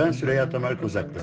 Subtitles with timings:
[0.00, 1.20] Ben Süreyya Tamer Kozaklı.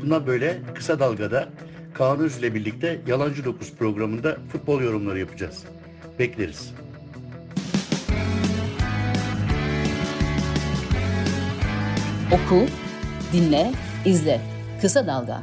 [0.00, 1.48] Bundan böyle kısa dalgada
[1.94, 5.64] Kaan Öz ile birlikte Yalancı Dokuz programında futbol yorumları yapacağız.
[6.18, 6.74] Bekleriz.
[12.32, 12.66] Oku,
[13.32, 13.72] dinle,
[14.04, 14.40] izle.
[14.80, 15.42] Kısa Dalga.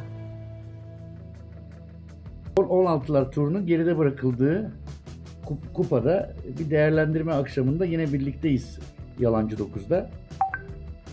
[2.56, 4.72] 16'lar turunun geride bırakıldığı
[5.46, 8.78] kup- kupada bir değerlendirme akşamında yine birlikteyiz
[9.18, 10.10] Yalancı 9'da.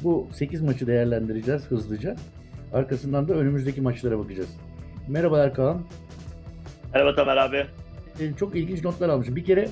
[0.06, 2.16] Bu 8 maçı değerlendireceğiz hızlıca.
[2.73, 4.50] Arkasından da önümüzdeki maçlara bakacağız.
[5.08, 5.81] Merhabalar Kaan.
[6.94, 7.66] Merhaba Tamer abi.
[8.20, 9.36] Ee, Çok ilginç notlar almışım.
[9.36, 9.70] Bir kere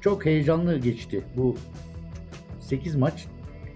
[0.00, 1.56] çok heyecanlı geçti bu
[2.60, 3.26] 8 maç.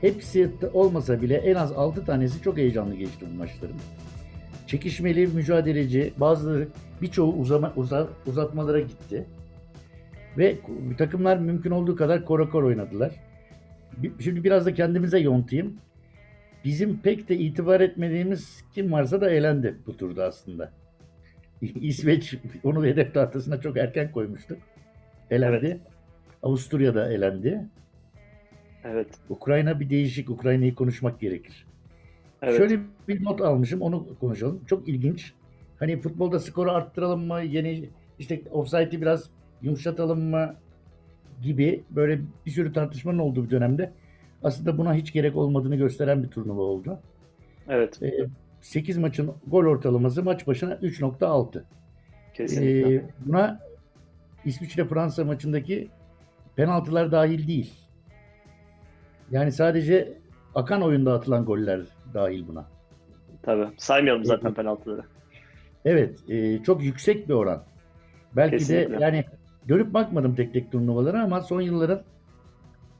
[0.00, 3.76] Hepsi olmasa bile en az 6 tanesi çok heyecanlı geçti bu maçların.
[4.66, 6.68] Çekişmeli, mücadeleci, bazıları
[7.02, 9.24] birçoğu uzama, uza- uzatmalara gitti.
[10.38, 10.56] Ve
[10.98, 13.12] takımlar mümkün olduğu kadar korakor oynadılar.
[13.96, 15.76] Bi- Şimdi biraz da kendimize yontayım.
[16.66, 20.72] Bizim pek de itibar etmediğimiz kim varsa da elendi bu turda aslında.
[21.62, 24.58] İsveç onu hedef tahtasına çok erken koymuştuk.
[25.30, 25.80] Elendi.
[26.42, 27.64] Avusturya da elendi.
[28.84, 29.08] Evet.
[29.28, 30.30] Ukrayna bir değişik.
[30.30, 31.66] Ukrayna'yı konuşmak gerekir.
[32.42, 32.56] Evet.
[32.56, 34.64] Şöyle bir not almışım onu konuşalım.
[34.66, 35.32] Çok ilginç.
[35.78, 37.42] Hani futbolda skoru arttıralım mı?
[37.42, 39.30] Yeni işte offside'i biraz
[39.62, 40.54] yumuşatalım mı?
[41.42, 43.92] Gibi böyle bir sürü tartışmanın olduğu bir dönemde
[44.42, 46.98] aslında buna hiç gerek olmadığını gösteren bir turnuva oldu.
[47.68, 48.00] Evet.
[48.60, 51.62] 8 maçın gol ortalaması maç başına 3.6.
[52.34, 52.94] Kesinlikle.
[52.94, 53.60] Ee, buna
[54.44, 55.88] İsviçre-Fransa maçındaki
[56.56, 57.74] penaltılar dahil değil.
[59.30, 60.18] Yani sadece
[60.54, 61.80] akan oyunda atılan goller
[62.14, 62.64] dahil buna.
[63.42, 63.68] Tabii.
[63.76, 65.02] Saymayalım zaten penaltıları.
[65.84, 67.62] Evet, e, çok yüksek bir oran.
[68.36, 69.04] Belki de Kesinlikle.
[69.04, 69.24] yani
[69.68, 72.02] dönüp bakmadım tek tek turnuvalara ama son yılların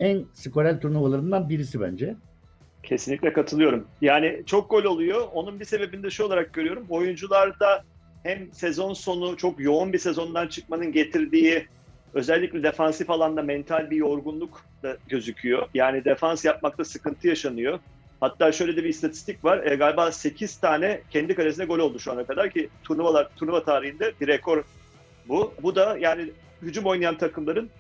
[0.00, 2.14] en skorel turnuvalarından birisi bence.
[2.83, 3.86] Kesinlikle katılıyorum.
[4.00, 5.28] Yani çok gol oluyor.
[5.33, 6.86] Onun bir sebebini de şu olarak görüyorum.
[6.89, 7.84] Oyuncularda
[8.22, 11.67] hem sezon sonu çok yoğun bir sezondan çıkmanın getirdiği
[12.14, 15.68] özellikle defansif alanda mental bir yorgunluk da gözüküyor.
[15.74, 17.78] Yani defans yapmakta sıkıntı yaşanıyor.
[18.20, 19.67] Hatta şöyle de bir istatistik var.
[19.67, 24.13] E, galiba 8 tane kendi kalesine gol oldu şu ana kadar ki turnuvalar turnuva tarihinde
[24.20, 24.64] bir rekor
[25.28, 25.55] bu.
[25.63, 26.30] Bu da yani
[26.63, 27.70] hücum oynayan takımların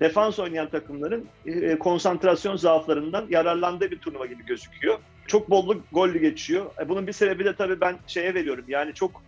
[0.00, 4.98] defans oynayan takımların e, konsantrasyon zaaflarından yararlandığı bir turnuva gibi gözüküyor.
[5.26, 6.66] Çok bolluk gollü geçiyor.
[6.80, 8.64] E, bunun bir sebebi de tabii ben şeye veriyorum.
[8.68, 9.22] Yani çok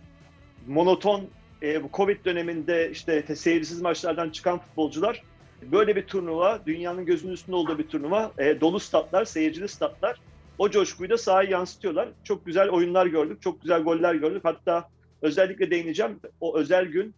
[0.67, 1.27] monoton
[1.63, 5.23] e, bu Covid döneminde işte te- seyircisiz maçlardan çıkan futbolcular
[5.61, 10.19] böyle bir turnuva, dünyanın gözünün üstünde olduğu bir turnuva, e, dolu statlar, seyircili statlar
[10.57, 12.09] o coşkuyu da sahaya yansıtıyorlar.
[12.23, 14.41] Çok güzel oyunlar gördük, çok güzel goller gördük.
[14.45, 14.89] Hatta
[15.21, 17.15] özellikle değineceğim o özel gün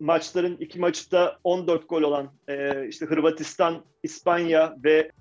[0.00, 5.12] maçların iki maçta 14 gol olan e, işte Hırvatistan, İspanya ve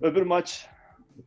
[0.00, 0.66] öbür maç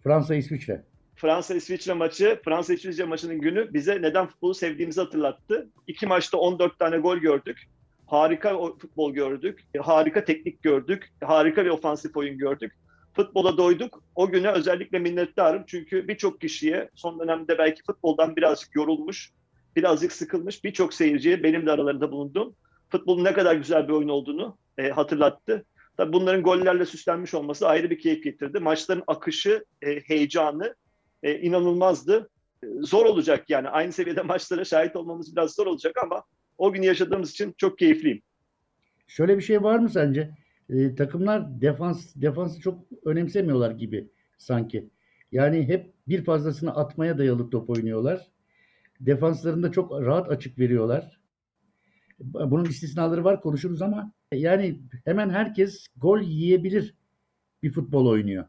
[0.03, 0.83] Fransa-İsviçre.
[1.15, 5.69] Fransa-İsviçre maçı, Fransa-İsviçre maçının günü bize neden futbolu sevdiğimizi hatırlattı.
[5.87, 7.69] İki maçta 14 tane gol gördük.
[8.07, 9.63] Harika futbol gördük.
[9.79, 11.13] Harika teknik gördük.
[11.23, 12.73] Harika bir ofansif oyun gördük.
[13.13, 14.03] Futbola doyduk.
[14.15, 15.63] O güne özellikle minnettarım.
[15.67, 19.31] Çünkü birçok kişiye son dönemde belki futboldan birazcık yorulmuş,
[19.75, 22.55] birazcık sıkılmış birçok seyirciye benim de aralarında bulundum.
[22.95, 25.65] Futbolun ne kadar güzel bir oyun olduğunu e, hatırlattı.
[25.97, 28.59] Tabii bunların gollerle süslenmiş olması ayrı bir keyif getirdi.
[28.59, 30.75] Maçların akışı, e, heyecanı
[31.23, 32.29] e, inanılmazdı.
[32.63, 36.23] E, zor olacak yani aynı seviyede maçlara şahit olmamız biraz zor olacak ama
[36.57, 38.21] o günü yaşadığımız için çok keyifliyim.
[39.07, 40.31] Şöyle bir şey var mı sence?
[40.69, 44.07] Ee, takımlar defans defansı çok önemsemiyorlar gibi
[44.37, 44.89] sanki.
[45.31, 48.27] Yani hep bir fazlasını atmaya dayalı top oynuyorlar.
[48.99, 51.24] Defanslarında çok rahat açık veriyorlar.
[52.19, 56.95] Bunun istisnaları var konuşuruz ama yani hemen herkes gol yiyebilir
[57.63, 58.45] bir futbol oynuyor.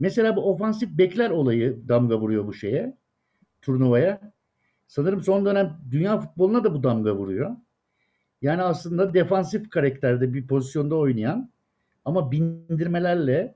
[0.00, 2.96] Mesela bu ofansif bekler olayı damga vuruyor bu şeye,
[3.62, 4.32] turnuvaya.
[4.86, 7.56] Sanırım son dönem dünya futboluna da bu damga vuruyor.
[8.42, 11.50] Yani aslında defansif karakterde bir pozisyonda oynayan
[12.04, 13.54] ama bindirmelerle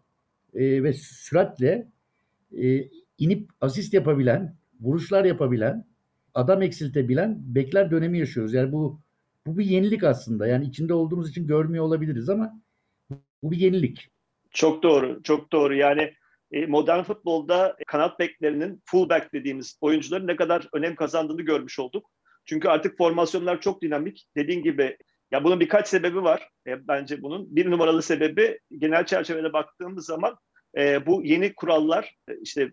[0.55, 1.89] e, ve süratle
[2.57, 2.89] e,
[3.19, 5.85] inip asist yapabilen, vuruşlar yapabilen,
[6.35, 8.55] adam eksiltebilen bekler dönemi yaşıyoruz.
[8.55, 9.01] Yani bu
[9.49, 10.47] bu bir yenilik aslında.
[10.47, 12.53] Yani içinde olduğumuz için görmüyor olabiliriz ama
[13.43, 14.09] bu bir yenilik.
[14.51, 15.75] Çok doğru, çok doğru.
[15.75, 16.15] Yani
[16.53, 22.11] e, modern futbolda kanat beklerinin fullback dediğimiz oyuncuların ne kadar önem kazandığını görmüş olduk.
[22.45, 24.27] Çünkü artık formasyonlar çok dinamik.
[24.37, 24.97] Dediğin gibi
[25.31, 27.57] ya bunun birkaç sebebi var e, bence bunun.
[27.57, 30.37] Bir numaralı sebebi genel çerçevede baktığımız zaman
[30.77, 32.73] e, bu yeni kurallar e, işte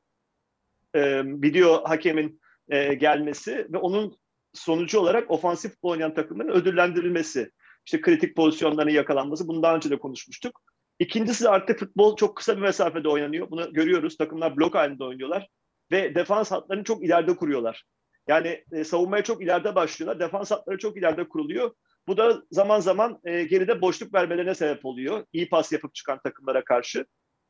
[0.93, 4.17] e, video hakemin e, gelmesi ve onun
[4.55, 7.51] sonucu olarak ofansif oynayan takımların ödüllendirilmesi.
[7.85, 9.47] İşte kritik pozisyonların yakalanması.
[9.47, 10.61] Bunu daha önce de konuşmuştuk.
[10.99, 13.51] İkincisi artık futbol çok kısa bir mesafede oynanıyor.
[13.51, 14.17] Bunu görüyoruz.
[14.17, 15.47] Takımlar blok halinde oynuyorlar.
[15.91, 17.83] ve defans hatlarını çok ileride kuruyorlar.
[18.27, 20.19] Yani e, savunmaya çok ileride başlıyorlar.
[20.19, 21.71] Defans hatları çok ileride kuruluyor.
[22.07, 25.25] Bu da zaman zaman e, geride boşluk vermelerine sebep oluyor.
[25.33, 27.05] İyi pas yapıp çıkan takımlara karşı.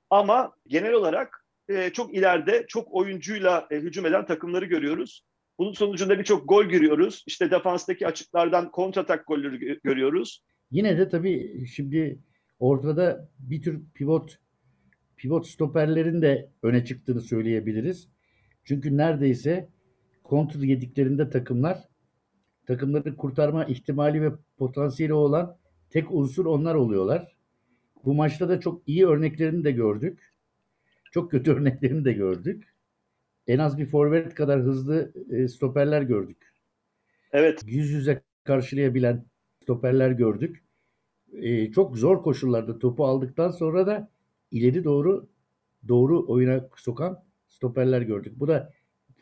[0.09, 5.21] Ama genel olarak e, çok ileride çok oyuncuyla e, hücum eden takımları görüyoruz.
[5.57, 7.23] Bunun sonucunda birçok gol görüyoruz.
[7.27, 10.43] İşte defanstaki açıklardan kontratak golleri görüyoruz.
[10.71, 12.19] Yine de tabii şimdi
[12.59, 14.39] ortada bir tür pivot
[15.17, 18.09] pivot stoperlerin de öne çıktığını söyleyebiliriz.
[18.63, 19.69] Çünkü neredeyse
[20.23, 21.89] kontr yediklerinde takımlar
[22.67, 25.57] takımları kurtarma ihtimali ve potansiyeli olan
[25.89, 27.35] tek unsur onlar oluyorlar.
[28.05, 30.33] Bu maçta da çok iyi örneklerini de gördük.
[31.11, 32.74] Çok kötü örneklerini de gördük.
[33.47, 36.53] En az bir forvet kadar hızlı e, stoperler gördük.
[37.31, 37.61] Evet.
[37.65, 39.25] Yüz yüze karşılayabilen
[39.63, 40.63] stoperler gördük.
[41.33, 44.09] E, çok zor koşullarda topu aldıktan sonra da
[44.51, 45.27] ileri doğru
[45.87, 48.33] doğru oyuna sokan stoperler gördük.
[48.35, 48.73] Bu da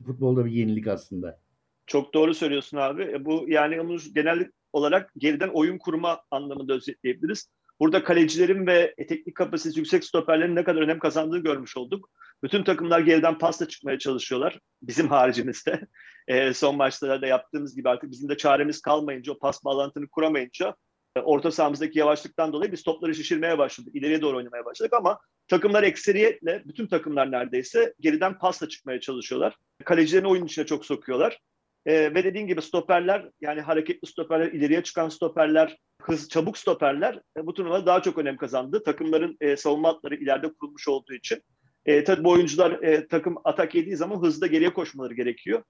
[0.06, 1.40] futbolda bir yenilik aslında.
[1.88, 3.04] Çok doğru söylüyorsun abi.
[3.04, 7.50] E, bu yani onu genel olarak geriden oyun kurma anlamında özetleyebiliriz.
[7.80, 12.10] Burada kalecilerin ve teknik kapasitesi yüksek stoperlerin ne kadar önem kazandığını görmüş olduk.
[12.44, 14.60] Bütün takımlar geriden pasla çıkmaya çalışıyorlar.
[14.82, 15.88] Bizim haricimizde.
[16.28, 20.76] E, son maçlarda yaptığımız gibi artık bizim de çaremiz kalmayınca, o pas bağlantını kuramayınca
[21.16, 23.96] e, orta sahamızdaki yavaşlıktan dolayı biz topları şişirmeye başladık.
[23.96, 29.58] İleriye doğru oynamaya başladık ama takımlar ekseriyetle, bütün takımlar neredeyse geriden pasla çıkmaya çalışıyorlar.
[29.86, 31.40] Kalecilerini oyun içine çok sokuyorlar.
[31.86, 37.46] E, ve dediğin gibi stoperler yani hareketli stoperler, ileriye çıkan stoperler, hız, çabuk stoperler e,
[37.46, 38.84] bu turnuvada daha çok önem kazandı.
[38.84, 41.44] Takımların e, savunma hatları ileride kurulmuş olduğu için.
[41.86, 45.64] E, tabii bu oyuncular e, takım atak yediği zaman hızlı geriye koşmaları gerekiyor.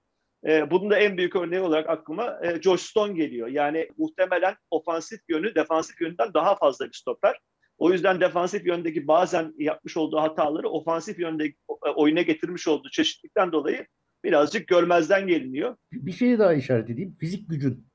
[0.46, 3.48] E, bunun da en büyük örneği olarak aklıma e, Josh Stone geliyor.
[3.48, 7.36] Yani muhtemelen ofansif yönü defansif yönden daha fazla bir stoper.
[7.78, 13.52] O yüzden defansif yöndeki bazen yapmış olduğu hataları ofansif yönde e, oyuna getirmiş olduğu çeşitlikten
[13.52, 13.86] dolayı
[14.24, 15.76] birazcık görmezden geliniyor.
[15.92, 17.16] Bir şey daha işaret edeyim.
[17.20, 17.86] Fizik gücün.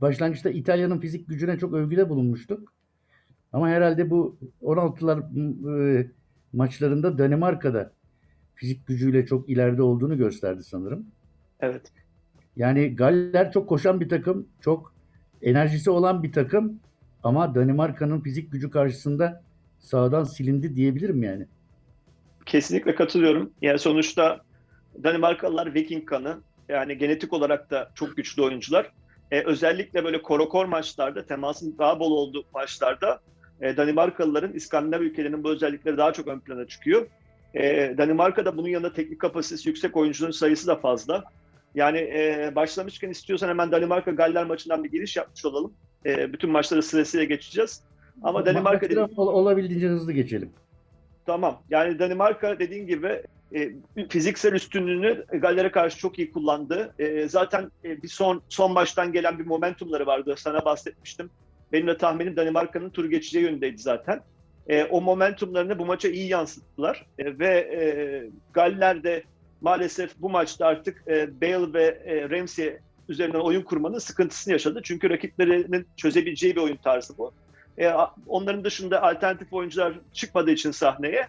[0.00, 2.74] Başlangıçta İtalya'nın fizik gücüne çok övgüde bulunmuştuk.
[3.52, 6.10] Ama herhalde bu 16'lar e,
[6.52, 7.92] maçlarında Danimarka'da
[8.54, 11.06] fizik gücüyle çok ileride olduğunu gösterdi sanırım.
[11.60, 11.92] Evet.
[12.56, 14.94] Yani Galler çok koşan bir takım, çok
[15.42, 16.80] enerjisi olan bir takım
[17.22, 19.42] ama Danimarka'nın fizik gücü karşısında
[19.78, 21.46] sağdan silindi diyebilirim yani.
[22.46, 23.50] Kesinlikle katılıyorum.
[23.62, 24.40] Yani sonuçta
[25.04, 26.40] Danimarkalılar Viking kanı.
[26.68, 28.92] Yani genetik olarak da çok güçlü oyuncular.
[29.30, 33.20] Ee, özellikle böyle korokor maçlarda, temasın daha bol olduğu maçlarda
[33.62, 37.06] e, Danimarkalıların İskandinav ülkelerinin bu özellikleri daha çok ön plana çıkıyor.
[37.54, 41.24] E, Danimarka'da bunun yanında teknik kapasitesi yüksek oyuncuların sayısı da fazla.
[41.74, 45.72] Yani e, başlamışken istiyorsan hemen Danimarka-Galler maçından bir giriş yapmış olalım.
[46.06, 47.82] E, bütün maçları sırasıyla geçeceğiz.
[48.22, 48.90] Ama Danimarka...
[48.90, 49.00] Dedi...
[49.16, 50.50] Olabildiğince hızlı geçelim.
[51.26, 51.62] Tamam.
[51.70, 53.22] Yani Danimarka dediğin gibi
[53.54, 53.70] e,
[54.08, 56.94] fiziksel üstünlüğünü Galler'e karşı çok iyi kullandı.
[56.98, 60.34] E, zaten e, bir son son baştan gelen bir momentumları vardı.
[60.38, 61.30] Sana bahsetmiştim.
[61.72, 64.20] Benim de tahminim Danimarka'nın tur geçeceği yönündeydi zaten.
[64.68, 67.06] E, o momentumlarını bu maça iyi yansıttılar.
[67.18, 67.82] E, ve e,
[68.52, 69.22] Galler de
[69.60, 72.76] maalesef bu maçta artık e, Bale ve e, Ramsey
[73.08, 74.80] üzerinden oyun kurmanın sıkıntısını yaşadı.
[74.84, 77.32] Çünkü rakiplerinin çözebileceği bir oyun tarzı bu.
[77.78, 77.92] E,
[78.26, 81.28] onların dışında alternatif oyuncular çıkmadığı için sahneye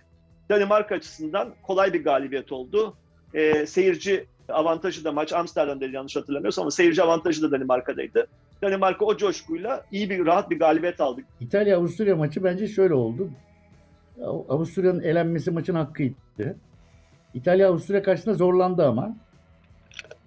[0.49, 2.97] Danimarka açısından kolay bir galibiyet oldu.
[3.33, 8.27] E, seyirci avantajı da maç Amsterdam'da yanlış hatırlamıyorsam ama seyirci avantajı da Danimarka'daydı.
[8.63, 11.21] Danimarka o coşkuyla iyi bir rahat bir galibiyet aldı.
[11.39, 13.29] İtalya-Avusturya maçı bence şöyle oldu.
[14.49, 16.55] Avusturya'nın elenmesi maçın hakkıydı.
[17.33, 19.15] İtalya Avusturya karşısında zorlandı ama.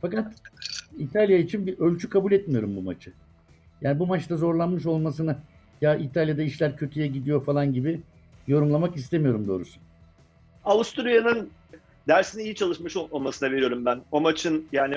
[0.00, 0.32] Fakat
[0.98, 3.12] İtalya için bir ölçü kabul etmiyorum bu maçı.
[3.80, 5.36] Yani bu maçta zorlanmış olmasını
[5.80, 8.00] ya İtalya'da işler kötüye gidiyor falan gibi
[8.46, 9.80] yorumlamak istemiyorum doğrusu.
[10.64, 11.50] Avusturya'nın
[12.08, 14.00] dersini iyi çalışmış olmasına veriyorum ben.
[14.12, 14.96] O maçın yani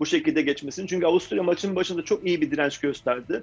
[0.00, 0.88] bu şekilde geçmesini.
[0.88, 3.42] Çünkü Avusturya maçın başında çok iyi bir direnç gösterdi.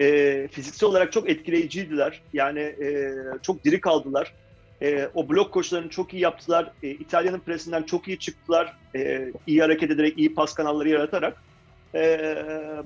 [0.00, 2.20] E, fiziksel olarak çok etkileyiciydiler.
[2.32, 4.32] Yani e, çok diri kaldılar.
[4.82, 6.72] E, o blok koşularını çok iyi yaptılar.
[6.82, 8.76] E, İtalya'nın presinden çok iyi çıktılar.
[8.94, 11.42] E, iyi hareket ederek, iyi pas kanalları yaratarak.
[11.94, 12.18] E,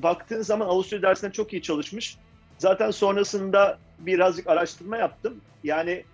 [0.02, 2.16] baktığın zaman Avusturya dersinde çok iyi çalışmış.
[2.58, 5.40] Zaten sonrasında birazcık araştırma yaptım.
[5.64, 6.04] Yani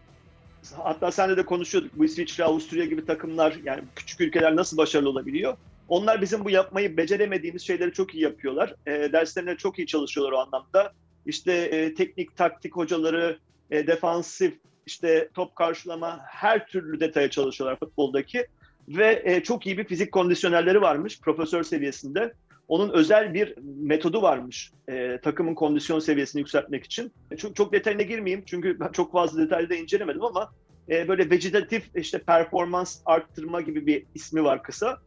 [0.76, 1.98] hatta senle de konuşuyorduk.
[1.98, 5.56] Bu İsviçre, Avusturya gibi takımlar yani küçük ülkeler nasıl başarılı olabiliyor?
[5.88, 8.74] Onlar bizim bu yapmayı beceremediğimiz şeyleri çok iyi yapıyorlar.
[8.86, 10.92] E, derslerine çok iyi çalışıyorlar o anlamda.
[11.26, 13.38] İşte e, teknik, taktik hocaları,
[13.70, 14.54] e, defansif,
[14.86, 18.46] işte top karşılama her türlü detaya çalışıyorlar futboldaki.
[18.88, 22.32] Ve e, çok iyi bir fizik kondisyonerleri varmış profesör seviyesinde.
[22.68, 27.12] Onun özel bir metodu varmış e, takımın kondisyon seviyesini yükseltmek için.
[27.38, 30.52] Çok, çok detayına girmeyeyim çünkü ben çok fazla detayda incelemedim ama
[30.88, 34.98] e, böyle vegetatif işte performans arttırma gibi bir ismi var kısa.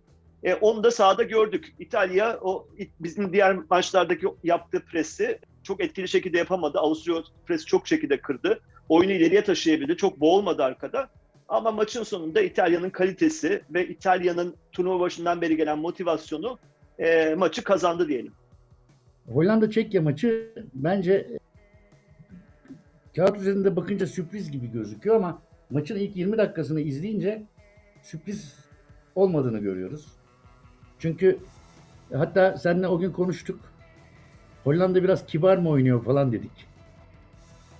[0.43, 1.75] E, onu da sahada gördük.
[1.79, 2.67] İtalya o
[3.00, 6.79] bizim diğer maçlardaki yaptığı presi çok etkili şekilde yapamadı.
[6.79, 8.60] Avusturya presi çok şekilde kırdı.
[8.89, 9.98] Oyunu ileriye taşıyabildi.
[9.98, 11.10] Çok boğulmadı arkada.
[11.50, 16.60] Ama maçın sonunda İtalya'nın kalitesi ve İtalya'nın turnuva başından beri gelen motivasyonu
[17.00, 18.34] e, maçı kazandı diyelim.
[19.34, 21.27] Hollanda-Çekya maçı bence
[23.15, 27.43] kağıt üzerinde bakınca sürpriz gibi gözüküyor ama maçın ilk 20 dakikasını izleyince
[28.03, 28.55] sürpriz
[29.15, 30.18] olmadığını görüyoruz.
[31.00, 31.39] Çünkü
[32.13, 33.60] hatta seninle o gün konuştuk.
[34.63, 36.51] Hollanda biraz kibar mı oynuyor falan dedik.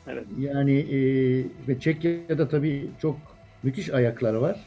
[0.08, 0.26] Evet.
[0.40, 0.98] Yani e,
[1.68, 3.18] ve Çekya'da tabii çok
[3.64, 4.60] müthiş ayakları var.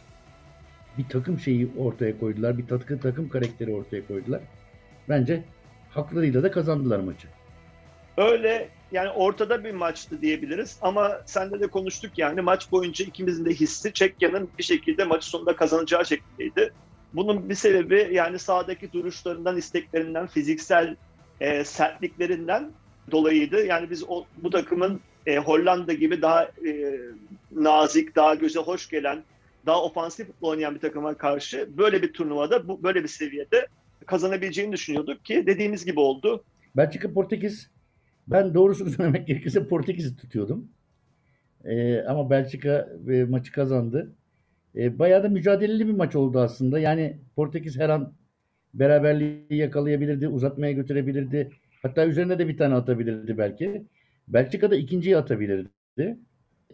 [0.99, 2.59] Bir takım şeyi ortaya koydular.
[2.59, 4.40] Bir takım, takım karakteri ortaya koydular.
[5.09, 5.44] Bence
[5.90, 7.28] haklarıyla da kazandılar maçı.
[8.16, 13.50] Öyle yani ortada bir maçtı diyebiliriz ama sende de konuştuk yani maç boyunca ikimizin de
[13.50, 16.73] hissi Çekya'nın bir şekilde maçı sonunda kazanacağı şeklindeydi.
[17.14, 20.97] Bunun bir sebebi yani sahadaki duruşlarından, isteklerinden, fiziksel
[21.40, 22.71] e, sertliklerinden
[23.11, 23.66] dolayıydı.
[23.66, 27.00] Yani biz o, bu takımın e, Hollanda gibi daha e,
[27.52, 29.23] nazik, daha göze hoş gelen,
[29.66, 33.66] daha ofansif oynayan bir takıma karşı böyle bir turnuvada, bu, böyle bir seviyede
[34.07, 36.45] kazanabileceğini düşünüyorduk ki dediğimiz gibi oldu.
[36.76, 37.71] Belçika Portekiz
[38.28, 40.69] ben doğrusunu söylemek gerekirse Portekiz'i tutuyordum.
[41.64, 44.12] Ee, ama Belçika e, maçı kazandı.
[44.76, 46.78] E, bayağı da mücadeleli bir maç oldu aslında.
[46.78, 48.14] Yani Portekiz her an
[48.74, 51.50] beraberliği yakalayabilirdi, uzatmaya götürebilirdi.
[51.82, 53.86] Hatta üzerine de bir tane atabilirdi belki.
[54.28, 56.18] Belçika da ikinciyi atabilirdi.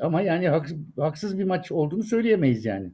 [0.01, 2.93] Ama yani haksız, haksız bir maç olduğunu söyleyemeyiz yani.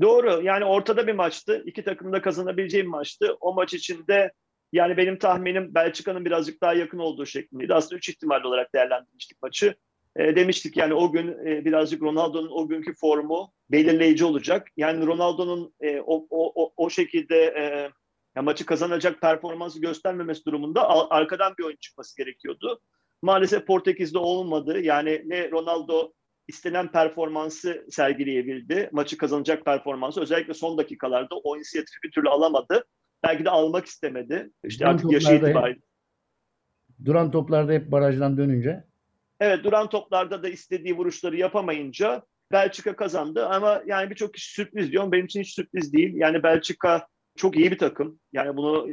[0.00, 0.42] Doğru.
[0.42, 1.62] Yani ortada bir maçtı.
[1.66, 3.36] İki takım da kazanabileceği bir maçtı.
[3.40, 4.32] O maç içinde
[4.72, 7.74] yani benim tahminim Belçika'nın birazcık daha yakın olduğu şeklindeydi.
[7.74, 9.74] Aslında üç ihtimal olarak değerlendirmiştik maçı.
[10.16, 14.68] E, demiştik yani o gün e, birazcık Ronaldo'nun o günkü formu belirleyici olacak.
[14.76, 17.90] Yani Ronaldo'nun e, o, o, o şekilde e,
[18.36, 22.80] ya maçı kazanacak performansı göstermemesi durumunda arkadan bir oyun çıkması gerekiyordu.
[23.22, 24.80] Maalesef Portekiz'de olmadı.
[24.80, 26.12] Yani ne Ronaldo
[26.48, 28.88] istenen performansı sergileyebildi.
[28.92, 32.84] Maçı kazanacak performansı özellikle son dakikalarda o inisiyatifi bir türlü alamadı.
[33.22, 34.50] Belki de almak istemedi.
[34.64, 35.80] İşte duran artık yaşı itibariyle.
[37.04, 38.84] Duran toplarda hep barajdan dönünce.
[39.40, 42.22] Evet duran toplarda da istediği vuruşları yapamayınca
[42.52, 45.12] Belçika kazandı ama yani birçok kişi sürpriz diyor.
[45.12, 46.14] Benim için hiç sürpriz değil.
[46.14, 48.20] Yani Belçika çok iyi bir takım.
[48.32, 48.88] Yani bunu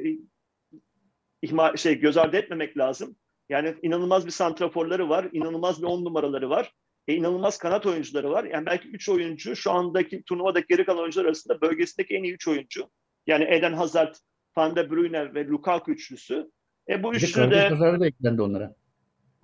[1.42, 3.16] ihmal şey göz ardı etmemek lazım.
[3.50, 6.72] Yani inanılmaz bir santraforları var, inanılmaz bir on numaraları var.
[7.08, 8.44] E, inanılmaz kanat oyuncuları var.
[8.44, 12.48] Yani belki üç oyuncu şu andaki turnuvadaki geri kalan oyuncular arasında bölgesindeki en iyi üç
[12.48, 12.90] oyuncu.
[13.28, 14.16] Yani Eden Hazard,
[14.58, 16.52] Van de Bruyne ve Lukaku üçlüsü.
[16.90, 17.72] E bu üçlü de...
[18.00, 18.76] Da eklendi onlara.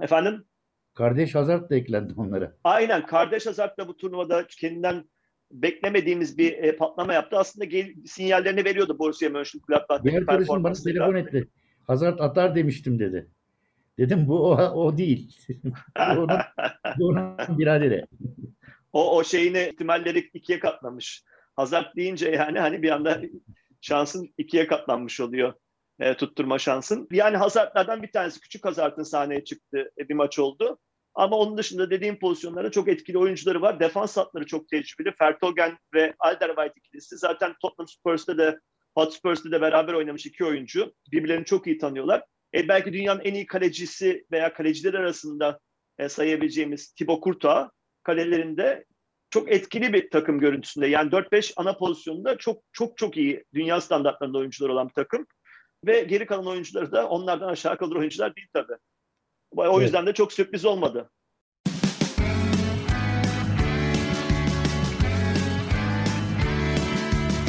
[0.01, 0.46] Efendim?
[0.98, 2.54] Kardeş Hazard da eklendi onlara.
[2.63, 3.06] Aynen.
[3.06, 5.04] Kardeş Hazard da bu turnuvada kendinden
[5.51, 7.38] beklemediğimiz bir e, patlama yaptı.
[7.38, 11.48] Aslında gel, sinyallerini veriyordu Borussia Mönchengladbach'taki Bir arkadaşım bana telefon etti.
[11.88, 13.27] Hazard atar demiştim dedi.
[13.98, 15.38] Dedim bu o, o değil.
[16.00, 16.30] onun,
[17.00, 18.06] onun biraderi.
[18.94, 21.24] O, o şeyini ihtimalleri ikiye katlamış.
[21.56, 23.22] Hazard deyince yani hani bir anda
[23.82, 25.54] şansın ikiye katlanmış oluyor.
[26.00, 27.08] E, tutturma şansın.
[27.12, 30.80] Yani Hazard'lardan bir tanesi küçük Hazard'ın sahneye çıktı e, bir maç oldu.
[31.17, 33.79] Ama onun dışında dediğim pozisyonlarda çok etkili oyuncuları var.
[33.79, 35.15] Defans hatları çok tecrübeli.
[35.15, 37.17] Fertogen ve Alderweireld ikilisi.
[37.17, 38.59] Zaten Tottenham Spurs'ta da
[38.95, 40.93] Hotspur's'ta da beraber oynamış iki oyuncu.
[41.12, 42.24] Birbirlerini çok iyi tanıyorlar.
[42.53, 45.59] E, belki dünyanın en iyi kalecisi veya kaleciler arasında
[45.97, 47.67] e, sayabileceğimiz Thibaut Courtois
[48.03, 48.86] kalelerinde
[49.29, 50.88] çok etkili bir takım görüntüsünde.
[50.88, 55.27] Yani 4-5 ana pozisyonda çok çok çok iyi dünya standartlarında oyuncular olan bir takım.
[55.86, 58.77] Ve geri kalan oyuncuları da onlardan aşağı kalır oyuncular değil tabii.
[59.56, 60.08] O yüzden evet.
[60.08, 61.10] de çok sürpriz olmadı.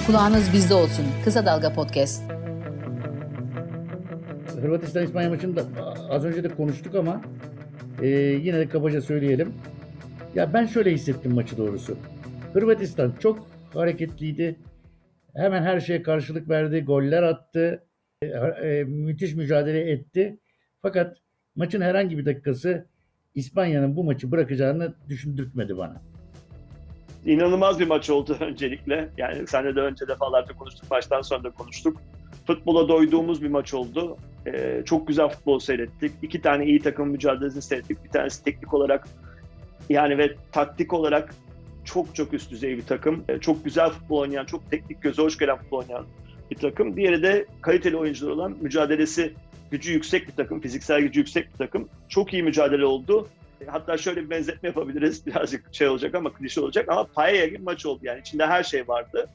[0.06, 1.04] Kulağınız bizde olsun.
[1.24, 2.22] Kısa Dalga Podcast.
[4.62, 5.64] Hırvatistan İspanya maçında
[6.10, 7.22] az önce de konuştuk ama
[8.02, 9.54] e, yine de kabaca söyleyelim.
[10.34, 11.98] Ya ben şöyle hissettim maçı doğrusu.
[12.52, 14.56] Hırvatistan çok hareketliydi.
[15.36, 17.86] Hemen her şeye karşılık verdi, goller attı,
[18.22, 20.40] e, e, müthiş mücadele etti.
[20.82, 21.16] Fakat
[21.58, 22.86] maçın herhangi bir dakikası
[23.34, 26.02] İspanya'nın bu maçı bırakacağını düşündürtmedi bana.
[27.26, 29.08] İnanılmaz bir maç oldu öncelikle.
[29.16, 31.96] Yani senle de önce defalarca konuştuk, baştan sonra da konuştuk.
[32.46, 34.16] Futbola doyduğumuz bir maç oldu.
[34.46, 36.12] Ee, çok güzel futbol seyrettik.
[36.22, 38.04] İki tane iyi takım mücadelesini seyrettik.
[38.04, 39.08] Bir tanesi teknik olarak
[39.88, 41.34] yani ve taktik olarak
[41.84, 43.24] çok çok üst düzey bir takım.
[43.28, 46.06] Ee, çok güzel futbol oynayan, çok teknik göze hoş gelen futbol oynayan
[46.50, 46.96] bir takım.
[46.96, 49.34] Diğeri de kaliteli oyuncular olan mücadelesi
[49.70, 51.88] gücü yüksek bir takım, fiziksel gücü yüksek bir takım.
[52.08, 53.28] Çok iyi mücadele oldu.
[53.66, 55.26] Hatta şöyle bir benzetme yapabiliriz.
[55.26, 58.20] Birazcık şey olacak ama klişe olacak ama paella gibi maç oldu yani.
[58.20, 59.28] içinde her şey vardı.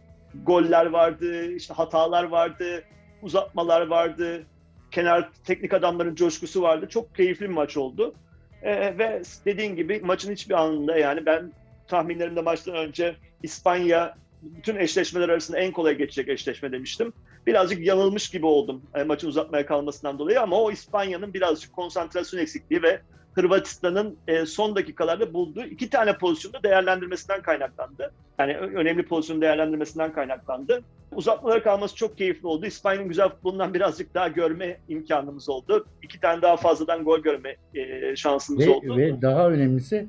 [0.46, 2.84] Goller vardı, işte hatalar vardı,
[3.22, 4.44] uzatmalar vardı.
[4.92, 6.88] Kenar teknik adamların coşkusu vardı.
[6.90, 8.14] Çok keyifli bir maç oldu.
[8.62, 11.52] Ee, ve dediğin gibi maçın hiçbir anında yani ben
[11.88, 17.14] tahminlerimde maçtan önce İspanya bütün eşleşmeler arasında en kolay geçecek eşleşme demiştim.
[17.48, 22.84] Birazcık yanılmış gibi oldum e, maçın uzatmaya kalmasından dolayı ama o İspanya'nın birazcık konsantrasyon eksikliği
[22.84, 23.02] ve
[23.34, 28.12] Hırvatistan'ın e, son dakikalarda bulduğu iki tane pozisyonu değerlendirmesinden kaynaklandı.
[28.40, 30.84] Yani önemli pozisyonu değerlendirmesinden kaynaklandı.
[31.16, 32.66] Uzatmalara kalması çok keyifli oldu.
[32.66, 35.86] İspanya'nın güzel futbolundan birazcık daha görme imkanımız oldu.
[36.04, 38.98] İki tane daha fazladan gol görme e, şansımız ve, oldu.
[38.98, 40.08] Ve daha önemlisi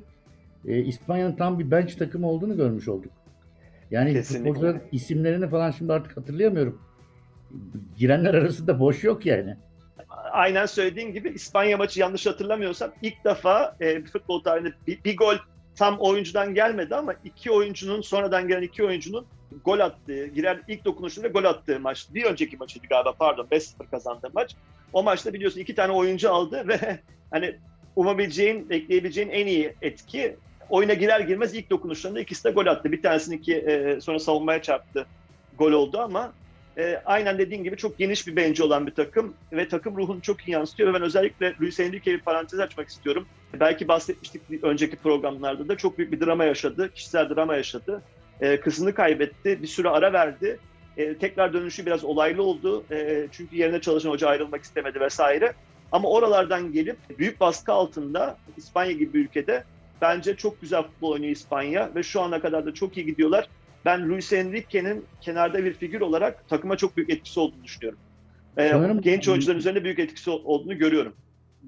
[0.67, 3.11] e, İspanya'nın tam bir bench takımı olduğunu görmüş olduk.
[3.91, 6.81] Yani futbolcuların isimlerini falan şimdi artık hatırlayamıyorum.
[7.97, 9.57] Girenler arasında boş yok yani.
[10.31, 15.35] aynen söylediğin gibi İspanya maçı yanlış hatırlamıyorsam ilk defa e, futbol tarihinde bir, bir gol
[15.75, 19.25] tam oyuncudan gelmedi ama iki oyuncunun sonradan gelen iki oyuncunun
[19.65, 22.07] gol attığı, giren ilk dokunuşunda gol attığı maç.
[22.13, 24.55] Bir önceki maçıydı galiba pardon 5-0 kazandığı maç.
[24.93, 26.99] O maçta biliyorsun iki tane oyuncu aldı ve
[27.31, 27.55] hani
[27.95, 30.35] umabileceğin, bekleyebileceğin en iyi etki
[30.69, 32.91] oyuna girer girmez ilk dokunuşlarında ikisi de gol attı.
[32.91, 35.05] Bir tanesini e, sonra savunmaya çarptı.
[35.57, 36.33] Gol oldu ama
[36.77, 40.47] e, aynen dediğin gibi çok geniş bir benci olan bir takım ve takım ruhunu çok
[40.47, 43.27] iyi yansıtıyor ben özellikle Luis Enrique'ye bir parantez açmak istiyorum.
[43.59, 48.01] Belki bahsetmiştik önceki programlarda da çok büyük bir drama yaşadı, kişisel drama yaşadı.
[48.41, 50.59] E, kızını kaybetti, bir süre ara verdi.
[50.97, 55.53] E, tekrar dönüşü biraz olaylı oldu e, çünkü yerine çalışan hoca ayrılmak istemedi vesaire.
[55.91, 59.63] Ama oralardan gelip büyük baskı altında İspanya gibi bir ülkede
[60.01, 63.49] bence çok güzel futbol oynuyor İspanya ve şu ana kadar da çok iyi gidiyorlar
[63.85, 67.99] ben Luis Enrique'nin kenarda bir figür olarak takıma çok büyük etkisi olduğunu düşünüyorum.
[68.57, 71.13] Ee, Sanırım- genç oyuncuların üzerinde büyük etkisi ol- olduğunu görüyorum.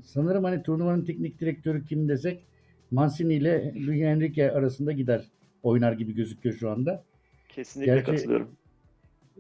[0.04, 2.44] Sanırım hani turnuvanın teknik direktörü kim desek
[2.92, 5.24] Mancini ile Luis Enrique arasında gider
[5.64, 7.04] oynar gibi gözüküyor şu anda.
[7.50, 8.50] Kesinlikle Gerçi- katılıyorum.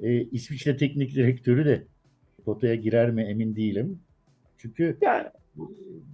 [0.03, 1.84] Ee, İsviçre teknik direktörü de
[2.46, 4.00] potaya girer mi emin değilim.
[4.57, 5.27] Çünkü Yani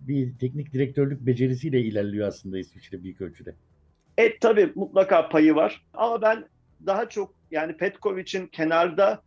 [0.07, 3.55] bir teknik direktörlük becerisiyle ilerliyor aslında İsviçre büyük ölçüde.
[4.17, 6.45] et tabii mutlaka payı var ama ben
[6.85, 9.21] daha çok yani Petkovic'in kenarda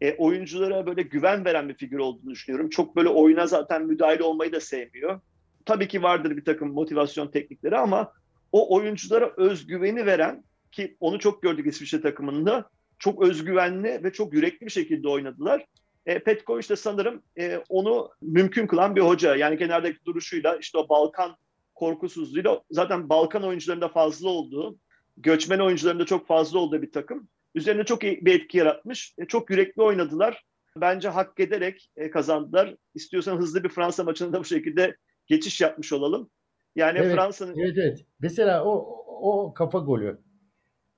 [0.00, 2.70] e, oyunculara böyle güven veren bir figür olduğunu düşünüyorum.
[2.70, 5.20] Çok böyle oyuna zaten müdahale olmayı da sevmiyor.
[5.64, 8.12] Tabii ki vardır bir takım motivasyon teknikleri ama
[8.52, 14.66] o oyunculara özgüveni veren ki onu çok gördük İsviçre takımında çok özgüvenli ve çok yürekli
[14.66, 15.66] bir şekilde oynadılar.
[16.06, 19.36] E, Petkovic de sanırım e, onu mümkün kılan bir hoca.
[19.36, 21.36] Yani kenardaki duruşuyla işte o Balkan
[21.74, 24.76] korkusuzluğuyla zaten Balkan oyuncularında fazla olduğu,
[25.22, 27.28] göçmen oyuncularında çok fazla olduğu bir takım.
[27.54, 29.14] Üzerine çok iyi bir etki yaratmış.
[29.18, 30.44] E, çok yürekli oynadılar.
[30.76, 32.76] Bence hak ederek e, kazandılar.
[32.94, 36.30] İstiyorsan hızlı bir Fransa maçında da bu şekilde geçiş yapmış olalım.
[36.76, 38.06] Yani Evet, Fransa'nın Evet evet.
[38.20, 40.20] Mesela o o kafa golü.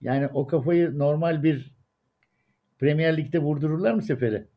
[0.00, 1.74] Yani o kafayı normal bir
[2.78, 4.48] Premier Lig'de vurdururlar mı Sefer'e?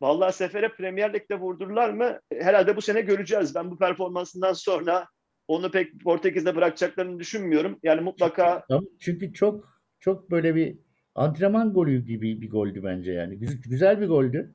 [0.00, 2.20] Vallahi Sefer'e Premier Lig'de vurdururlar mı?
[2.32, 3.54] Herhalde bu sene göreceğiz.
[3.54, 5.06] Ben bu performansından sonra
[5.48, 7.78] onu pek Portekiz'de bırakacaklarını düşünmüyorum.
[7.82, 10.78] Yani mutlaka Ama Çünkü çok çok böyle bir
[11.14, 13.38] antrenman golü gibi bir goldü bence yani.
[13.68, 14.54] Güzel, bir goldü.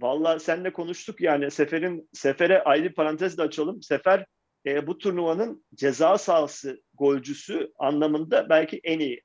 [0.00, 3.82] vallahi seninle konuştuk yani Sefer'in Sefer'e ayrı bir parantez de açalım.
[3.82, 4.26] Sefer
[4.66, 9.22] e, bu turnuvanın ceza sahası golcüsü anlamında belki en iyi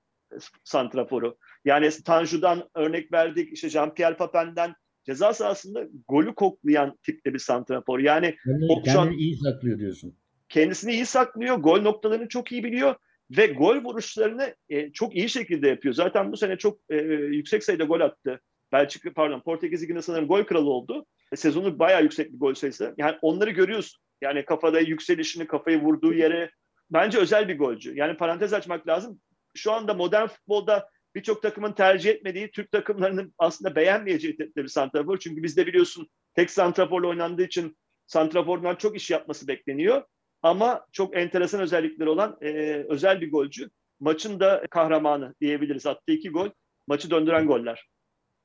[0.64, 1.38] santraforu.
[1.66, 4.74] Yani Tanju'dan örnek verdik, işte Jean-Pierre Papin'den
[5.06, 8.00] ceza sahasında golü koklayan tipte bir santrafor.
[8.00, 10.18] Yani Kendini, O şu an- iyi saklıyor diyorsun.
[10.50, 12.96] Kendisini iyi saklıyor, gol noktalarını çok iyi biliyor
[13.32, 15.94] ve gol vuruşlarını e, çok iyi şekilde yapıyor.
[15.94, 18.42] Zaten bu sene çok e, yüksek sayıda gol attı.
[18.72, 21.06] Belçika pardon Portekiz Ligi'nde sanırım gol kralı oldu.
[21.32, 22.94] E, sezonu bayağı yüksek bir gol sayısı.
[22.98, 24.02] Yani onları görüyorsun.
[24.22, 26.52] Yani kafada yükselişini, kafayı vurduğu yere
[26.90, 27.96] bence özel bir golcü.
[27.96, 29.22] Yani parantez açmak lazım.
[29.56, 35.18] Şu anda modern futbolda birçok takımın tercih etmediği, Türk takımlarının aslında beğenmeyeceği tipte bir santrafor.
[35.18, 40.04] Çünkü bizde biliyorsun tek santraforla oynandığı için santrafordan çok iş yapması bekleniyor.
[40.48, 42.52] Ama çok enteresan özellikleri olan e,
[42.90, 43.70] özel bir golcü.
[44.00, 45.86] Maçın da kahramanı diyebiliriz.
[45.86, 46.50] Attığı iki gol,
[46.88, 47.90] maçı döndüren goller.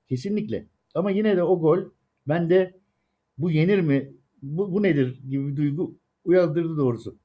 [0.09, 0.67] Kesinlikle.
[0.95, 1.79] Ama yine de o gol
[2.29, 2.81] bende
[3.39, 4.13] bu yenir mi?
[4.43, 7.19] Bu, bu nedir gibi bir duygu uyandırdı doğrusu.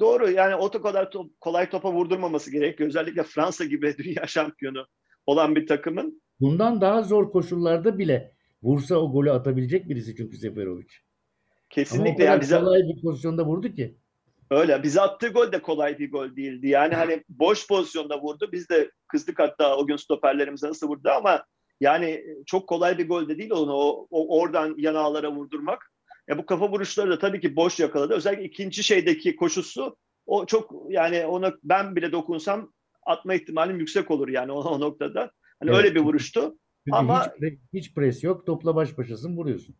[0.00, 2.88] Doğru yani o kadar top- kolay topa vurdurmaması gerekiyor.
[2.88, 4.86] Özellikle Fransa gibi dünya şampiyonu
[5.26, 6.22] olan bir takımın.
[6.40, 10.88] Bundan daha zor koşullarda bile vursa o golü atabilecek birisi çünkü Seferovic.
[11.72, 13.96] Kesinlikle yani bize kolay bir pozisyonda vurdu ki.
[14.50, 14.82] öyle.
[14.82, 16.68] Bize attığı gol de kolay bir gol değildi.
[16.68, 18.48] Yani hani boş pozisyonda vurdu.
[18.52, 21.44] Biz de kızdık hatta o gün stoperlerimize nasıl vurdu ama
[21.80, 25.92] yani çok kolay bir gol de değil onu o, o oradan yanağlara vurdurmak.
[26.28, 28.14] Ya bu kafa vuruşları da tabii ki boş yakaladı.
[28.14, 32.72] Özellikle ikinci şeydeki koşusu o çok yani ona ben bile dokunsam
[33.06, 35.30] atma ihtimalim yüksek olur yani o, o noktada.
[35.60, 35.84] Hani Evet.
[35.84, 36.40] öyle bir vuruştu.
[36.84, 38.46] Çünkü Ama- hiç, hiç pres yok.
[38.46, 39.76] Topla baş başasın vuruyorsun.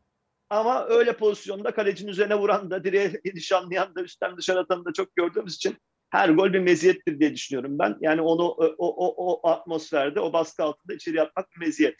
[0.52, 5.16] Ama öyle pozisyonda kalecinin üzerine vuran da direğe nişanlayan da üstten dışarı atanı da çok
[5.16, 5.76] gördüğümüz için
[6.10, 7.96] her gol bir meziyettir diye düşünüyorum ben.
[8.00, 11.94] Yani onu o, o, o, atmosferde, o baskı altında içeri atmak bir meziyet.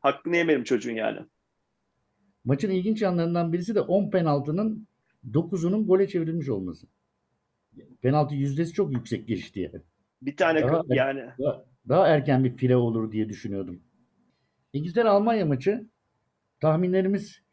[0.00, 1.18] Hakkını yemeyelim çocuğun yani.
[2.44, 4.88] Maçın ilginç yanlarından birisi de 10 penaltının
[5.30, 6.86] 9'unun gole çevrilmiş olması.
[8.02, 9.82] Penaltı yüzdesi çok yüksek geçti yani.
[10.22, 13.82] Bir tane Daha- yani Daha, daha erken bir file olur diye düşünüyordum.
[14.72, 15.86] İngiltere-Almanya maçı
[16.60, 17.47] tahminlerimiz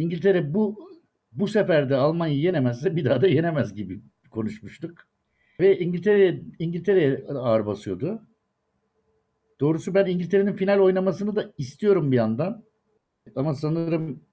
[0.00, 0.90] İngiltere bu
[1.32, 5.06] bu sefer de Almanya'yı yenemezse bir daha da yenemez gibi konuşmuştuk.
[5.60, 8.22] Ve İngiltere İngiltere'ye ağır basıyordu.
[9.60, 12.64] Doğrusu ben İngiltere'nin final oynamasını da istiyorum bir yandan.
[13.36, 14.24] Ama sanırım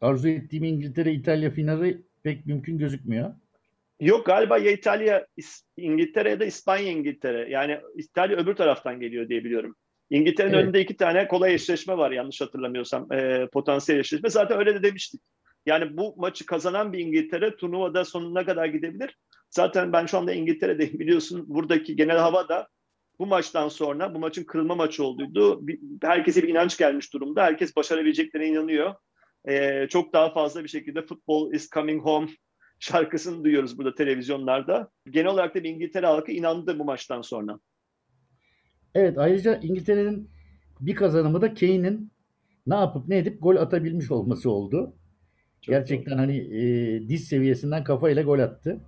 [0.00, 3.34] arzu ettiğim İngiltere-İtalya finali pek mümkün gözükmüyor.
[4.00, 5.26] Yok galiba ya İtalya,
[5.76, 7.50] İngiltere ya da İspanya İngiltere.
[7.50, 9.76] Yani İtalya öbür taraftan geliyor diye biliyorum.
[10.10, 10.64] İngiltere'nin Evet.
[10.64, 13.12] önünde iki tane kolay eşleşme var yanlış hatırlamıyorsam.
[13.12, 14.30] Ee, potansiyel eşleşme.
[14.30, 15.20] Zaten öyle de demiştik.
[15.66, 19.16] Yani bu maçı kazanan bir İngiltere turnuvada sonuna kadar gidebilir.
[19.50, 21.44] Zaten ben şu anda İngiltere'deyim biliyorsun.
[21.48, 22.68] Buradaki genel hava da
[23.18, 25.62] bu maçtan sonra bu maçın kırılma maçı olduğuydu.
[26.02, 27.42] Herkese bir inanç gelmiş durumda.
[27.42, 28.94] Herkes başarabileceklerine inanıyor.
[29.48, 32.28] Ee, çok daha fazla bir şekilde football is coming home
[32.80, 34.90] şarkısını duyuyoruz burada televizyonlarda.
[35.10, 37.58] Genel olarak da İngiltere halkı inandı bu maçtan sonra.
[38.96, 40.30] Evet ayrıca İngiltere'nin
[40.80, 42.10] bir kazanımı da Kane'in
[42.66, 44.92] ne yapıp ne edip gol atabilmiş olması oldu.
[45.62, 48.80] Çok Gerçekten hani e, diz seviyesinden kafayla gol attı.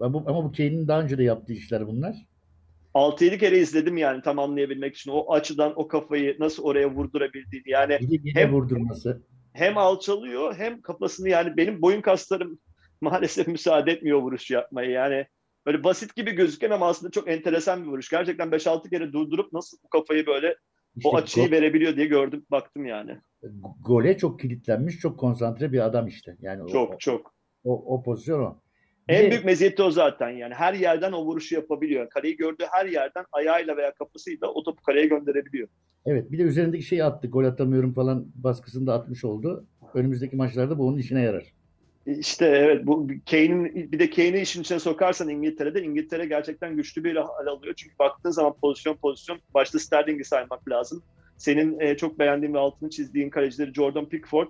[0.00, 2.16] Ama bu, ama bu Kane'in daha önce de yaptığı işler bunlar.
[2.94, 5.10] 6-7 kere izledim yani tamamlayabilmek için.
[5.10, 7.70] O açıdan o kafayı nasıl oraya vurdurabildiğini.
[7.70, 9.22] Yani yine Hem- vurdurması.
[9.52, 12.58] hem alçalıyor hem kafasını yani benim boyun kaslarım
[13.00, 14.90] maalesef müsaade etmiyor vuruş yapmayı.
[14.90, 15.26] Yani
[15.66, 18.08] böyle basit gibi gözüken ama aslında çok enteresan bir vuruş.
[18.10, 20.56] Gerçekten 5-6 kere durdurup nasıl bu kafayı böyle
[20.96, 23.18] İşte o açıyı go- verebiliyor diye gördüm baktım yani.
[23.80, 26.36] gole çok kilitlenmiş, çok konsantre bir adam işte.
[26.40, 27.34] Yani o, Çok çok.
[27.64, 28.56] o, o pozisyon o.
[29.08, 30.54] Bir En de- büyük meziyeti o zaten yani.
[30.54, 32.08] Her yerden o vuruşu yapabiliyor.
[32.10, 35.68] Kaleyi gördüğü her yerden ayağıyla veya kafasıyla o topu kaleye gönderebiliyor.
[36.06, 37.28] Evet bir de üzerindeki şeyi attı.
[37.28, 39.66] Gol atamıyorum falan baskısını da atmış oldu.
[39.94, 41.44] Önümüzdeki maçlarda bu onun işine yarar.
[42.06, 47.16] İşte evet bu Kane'in bir de Kane'i işin içine sokarsan İngiltere'de İngiltere gerçekten güçlü bir
[47.16, 47.74] hal alıyor.
[47.76, 51.02] Çünkü baktığın zaman pozisyon pozisyon başta Sterling'i saymak lazım.
[51.36, 54.48] Senin e, çok beğendiğin ve altını çizdiğin kalecileri Jordan Pickford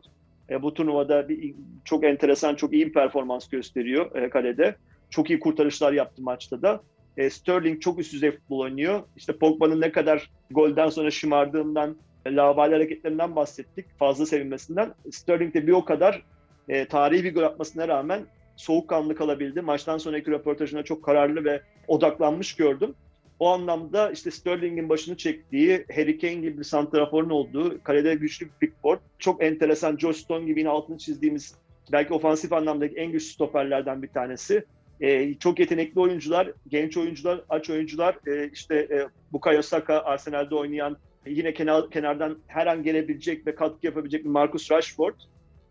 [0.51, 4.77] e, bu turnuvada bir, çok enteresan, çok iyi bir performans gösteriyor e, kalede.
[5.11, 6.81] Çok iyi kurtarışlar yaptı maçta da.
[7.17, 9.03] E, Sterling çok üst düzey futbol oynuyor.
[9.17, 13.87] İşte Pogba'nın ne kadar golden sonra şımardığından, e, lavabali hareketlerinden bahsettik.
[13.99, 14.95] Fazla sevinmesinden.
[15.11, 16.23] Sterling de bir o kadar
[16.71, 19.61] e, tarihi bir gol atmasına rağmen soğukkanlı kalabildi.
[19.61, 22.95] Maçtan sonraki röportajına çok kararlı ve odaklanmış gördüm.
[23.39, 28.53] O anlamda işte Sterling'in başını çektiği, Harry Kane gibi bir santraforun olduğu, kalede güçlü bir
[28.61, 31.55] Pickford, çok enteresan Joe Stone gibi yine altını çizdiğimiz
[31.93, 34.65] belki ofansif anlamdaki en güçlü stoperlerden bir tanesi.
[35.01, 38.19] Ee, çok yetenekli oyuncular, genç oyuncular, aç oyuncular.
[38.27, 43.87] Ee, işte e, Bukayo Saka, Arsenal'de oynayan, yine kenar, kenardan her an gelebilecek ve katkı
[43.87, 45.15] yapabilecek bir Marcus Rashford.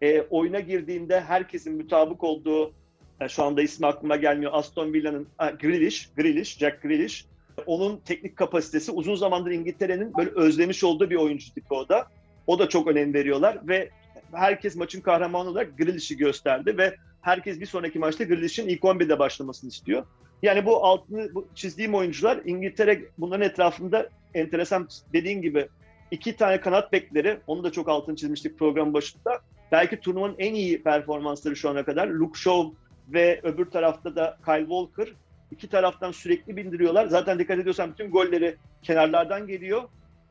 [0.02, 2.74] Ee, oyuna girdiğinde herkesin mutabık olduğu,
[3.22, 5.28] e, şu anda ismi aklıma gelmiyor, Aston Villa'nın
[5.60, 7.26] Grealish, Grealish, Jack Grealish.
[7.66, 12.08] Onun teknik kapasitesi uzun zamandır İngiltere'nin böyle özlemiş olduğu bir oyuncu tipi o da.
[12.48, 13.90] O da çok önem veriyorlar ve
[14.32, 19.70] herkes maçın kahramanı olarak Grealish'i gösterdi ve herkes bir sonraki maçta Grealish'in ilk 11'de başlamasını
[19.70, 20.06] istiyor.
[20.44, 25.68] Yani bu altını bu çizdiğim oyuncular İngiltere bunların etrafında enteresan dediğin gibi
[26.12, 29.42] iki tane kanat bekleri onu da çok altını çizmiştik program başında.
[29.71, 32.08] Belki turnuvanın en iyi performansları şu ana kadar.
[32.08, 32.69] Luke Shaw
[33.13, 35.08] ve öbür tarafta da Kyle Walker
[35.51, 37.08] iki taraftan sürekli bindiriyorlar.
[37.08, 39.84] Zaten dikkat ediyorsan bütün golleri kenarlardan geliyor.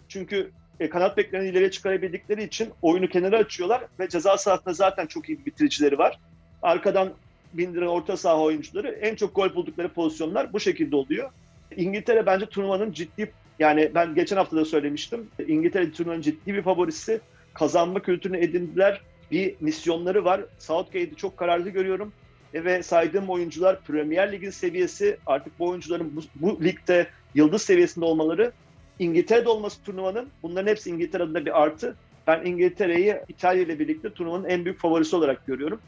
[0.09, 5.29] Çünkü e, kanat beklerini ileriye çıkarabildikleri için oyunu kenara açıyorlar ve ceza sahasında zaten çok
[5.29, 6.19] iyi bitiricileri var.
[6.63, 7.13] Arkadan
[7.53, 11.31] bindiren orta saha oyuncuları en çok gol buldukları pozisyonlar bu şekilde oluyor.
[11.77, 15.29] İngiltere bence turnuvanın ciddi yani ben geçen hafta da söylemiştim.
[15.49, 17.21] İngiltere turnuvanın ciddi bir favorisi.
[17.55, 19.01] Kazanma kültürünü edindiler.
[19.31, 20.41] Bir misyonları var.
[20.59, 22.13] Southgate'i çok kararlı görüyorum.
[22.55, 28.05] E, ve saydığım oyuncular Premier Lig'in seviyesi artık bu oyuncuların bu, bu ligde yıldız seviyesinde
[28.05, 28.53] olmaları
[28.99, 31.97] İngiltere'de olması turnuvanın bunların hepsi İngiltere adına bir artı.
[32.27, 35.81] Ben İngiltere'yi İtalya ile birlikte turnuvanın en büyük favorisi olarak görüyorum.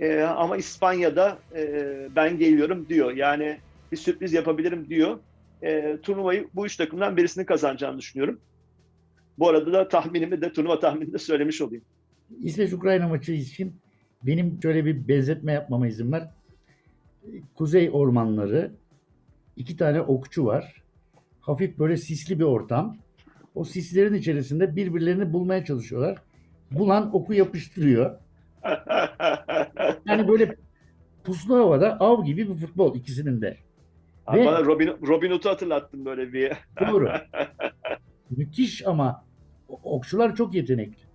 [0.00, 1.84] Ee, ama İspanya'da e,
[2.16, 3.12] ben geliyorum diyor.
[3.12, 3.58] Yani
[3.92, 5.18] bir sürpriz yapabilirim diyor.
[5.62, 8.40] E, turnuvayı bu üç takımdan birisini kazanacağını düşünüyorum.
[9.38, 11.84] Bu arada da tahminimi de turnuva tahminini de söylemiş olayım.
[12.38, 13.74] İsveç-Ukrayna maçı için
[14.22, 16.30] benim şöyle bir benzetme yapmama izin ver.
[17.54, 18.72] Kuzey ormanları,
[19.56, 20.82] iki tane okçu var.
[21.40, 22.96] Hafif böyle sisli bir ortam.
[23.54, 26.18] O sislerin içerisinde birbirlerini bulmaya çalışıyorlar.
[26.70, 28.18] Bulan oku yapıştırıyor.
[30.06, 30.56] Yani böyle
[31.24, 33.56] puslu havada av gibi bir futbol ikisinin de.
[34.26, 36.52] Abi Ve- Bana Robin, Robin Hood'u hatırlattın böyle bir.
[36.90, 37.10] Doğru.
[38.30, 39.24] Müthiş ama
[39.68, 41.09] okçular çok yetenekli.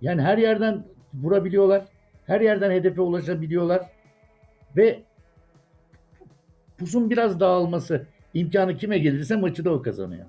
[0.00, 1.84] Yani her yerden vurabiliyorlar.
[2.26, 3.82] Her yerden hedefe ulaşabiliyorlar.
[4.76, 5.02] Ve
[6.78, 10.26] pusun biraz dağılması imkanı kime gelirse maçı da o kazanıyor.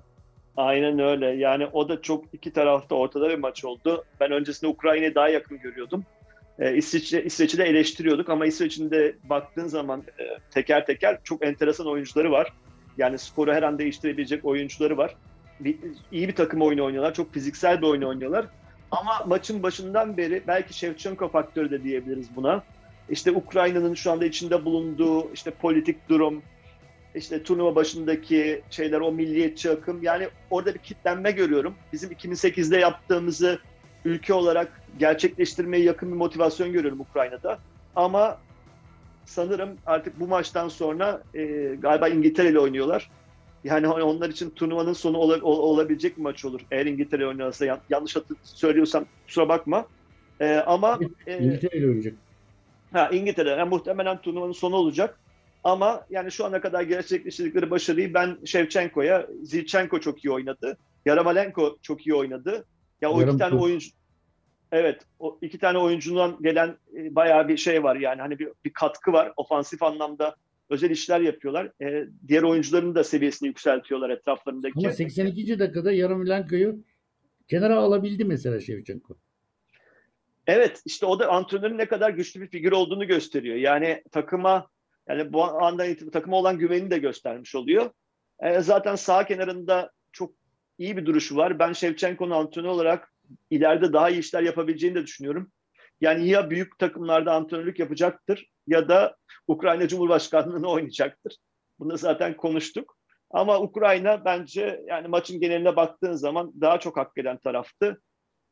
[0.56, 1.26] Aynen öyle.
[1.26, 4.04] Yani o da çok iki tarafta ortada bir maç oldu.
[4.20, 6.04] Ben öncesinde Ukrayna'yı daha yakın görüyordum.
[6.58, 11.86] Ee, İsviçre, İsveç'i de eleştiriyorduk ama İsveç'in de baktığın zaman e, teker teker çok enteresan
[11.86, 12.52] oyuncuları var.
[12.98, 15.16] Yani skoru her an değiştirebilecek oyuncuları var.
[15.60, 15.78] Bir,
[16.12, 17.14] iyi bir takım oyunu oynuyorlar.
[17.14, 18.46] Çok fiziksel bir oyun oynuyorlar.
[18.90, 22.62] Ama maçın başından beri belki Shevchenko faktörü de diyebiliriz buna.
[23.08, 26.42] İşte Ukrayna'nın şu anda içinde bulunduğu işte politik durum,
[27.14, 30.02] işte turnuva başındaki şeyler, o milliyetçi akım.
[30.02, 31.74] Yani orada bir kitlenme görüyorum.
[31.92, 33.58] Bizim 2008'de yaptığımızı
[34.04, 37.58] ülke olarak gerçekleştirmeye yakın bir motivasyon görüyorum Ukrayna'da.
[37.96, 38.38] Ama
[39.24, 41.44] sanırım artık bu maçtan sonra e,
[41.78, 43.10] galiba İngiltere ile oynuyorlar.
[43.66, 46.60] Yani hani onlar için turnuvanın sonu ola- ol- olabilecek bir maç olur.
[46.70, 49.86] Eğer İngiltere oynarsa yan- yanlış söylüyorsam kusura bakma.
[50.40, 52.14] E, ama e, İngiltere oynayacak.
[52.92, 55.20] Ha İngiltere yani muhtemelen turnuvanın sonu olacak.
[55.64, 60.76] Ama yani şu ana kadar gerçekleştirdikleri başarıyı ben Shevchenko'ya, Zilchenko çok iyi oynadı.
[61.06, 62.64] Yaramalenko çok iyi oynadı.
[63.02, 63.90] Ya o iki Yarım tane oyuncu
[64.72, 68.72] Evet, o iki tane oyuncundan gelen e, bayağı bir şey var yani hani bir, bir
[68.72, 70.36] katkı var ofansif anlamda
[70.70, 71.72] özel işler yapıyorlar.
[71.82, 74.74] E, diğer oyuncuların da seviyesini yükseltiyorlar etraflarındaki.
[74.78, 75.58] Ama 82.
[75.58, 76.84] dakikada Yarmolenko'yu
[77.48, 79.16] kenara alabildi mesela Shevchenko.
[80.46, 83.56] Evet işte o da antrenörün ne kadar güçlü bir figür olduğunu gösteriyor.
[83.56, 84.70] Yani takıma
[85.08, 87.90] yani bu andan itibaren takıma olan güvenini de göstermiş oluyor.
[88.40, 90.34] E, zaten sağ kenarında çok
[90.78, 91.58] iyi bir duruşu var.
[91.58, 93.12] Ben Shevchenko'nun antrenör olarak
[93.50, 95.52] ileride daha iyi işler yapabileceğini de düşünüyorum.
[96.00, 99.16] Yani ya büyük takımlarda antrenörlük yapacaktır ya da
[99.48, 101.36] Ukrayna Cumhurbaşkanlığı'nı oynayacaktır.
[101.78, 102.96] Bunu zaten konuştuk.
[103.30, 108.02] Ama Ukrayna bence yani maçın geneline baktığın zaman daha çok hak eden taraftı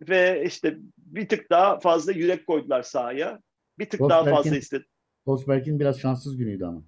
[0.00, 3.40] ve işte bir tık daha fazla yürek koydular sahaya.
[3.78, 4.84] Bir tık daha fazla istedi.
[5.24, 6.82] Forsberg'in biraz şanssız günüydü ama.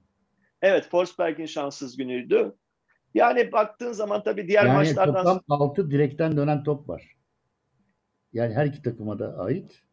[0.62, 2.54] Evet, Forsberg'in şanssız günüydü.
[3.14, 7.16] Yani baktığın zaman tabii diğer Yani maçlardan toplam 6 direkten dönen top var.
[8.32, 9.86] Yani her iki takıma da ait.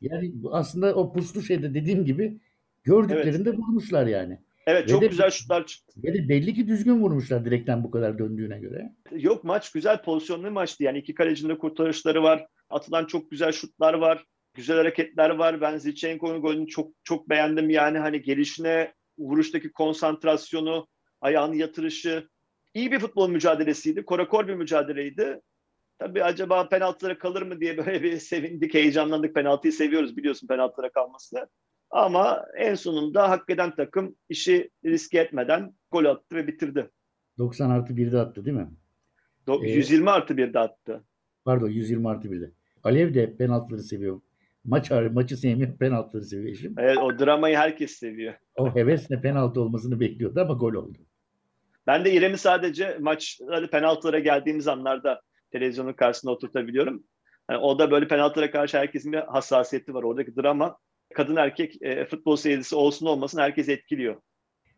[0.00, 2.38] Yani aslında o puslu şeyde dediğim gibi
[2.84, 4.38] gördüklerinde vurmuşlar yani.
[4.66, 6.00] evet Ve çok de- güzel şutlar çıktı.
[6.04, 8.92] Ve de belli ki düzgün vurmuşlar direkten bu kadar döndüğüne göre.
[9.12, 10.84] Yok maç güzel pozisyonlu maçtı.
[10.84, 12.46] Yani iki kalecinin de kurtarışları var.
[12.70, 14.24] Atılan çok güzel şutlar var.
[14.54, 15.60] Güzel hareketler var.
[15.60, 17.70] Ben Zilchenko'nun golünü çok çok beğendim.
[17.70, 20.86] Yani hani gelişine, vuruştaki konsantrasyonu,
[21.20, 22.28] ayağını yatırışı.
[22.74, 24.04] iyi bir futbol mücadelesiydi.
[24.04, 25.40] Korakor bir mücadeleydi.
[25.98, 29.34] Tabii acaba penaltılara kalır mı diye böyle bir sevindik, heyecanlandık.
[29.34, 31.46] Penaltıyı seviyoruz biliyorsun penaltılara kalmasını.
[31.90, 36.90] Ama en sonunda hak eden takım işi riske etmeden gol attı ve bitirdi.
[37.38, 38.68] 90 artı 1'de attı değil mi?
[39.46, 41.04] Do- Ee, 120 artı 1 de attı.
[41.44, 42.50] Pardon 120 artı 1'de.
[42.84, 44.20] Alev de penaltıları seviyor.
[44.64, 46.74] Maç maçı sevmiyor, penaltıları seviyor eşim.
[46.78, 48.34] Evet, o dramayı herkes seviyor.
[48.56, 50.98] O hevesle penaltı olmasını bekliyordu ama gol oldu.
[51.86, 57.04] Ben de İrem'i sadece maçları penaltılara geldiğimiz anlarda televizyonun karşısında oturtabiliyorum.
[57.50, 60.02] Yani o da böyle penaltılara karşı herkesin bir hassasiyeti var.
[60.02, 60.78] Oradaki drama
[61.14, 64.16] kadın erkek e, futbol seyircisi olsun olmasın herkes etkiliyor.